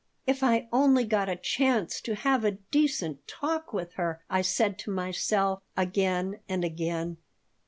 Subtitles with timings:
[0.25, 4.79] "If I only got a chance to have a decent talk with her!" I said
[4.79, 7.17] to myself again and again.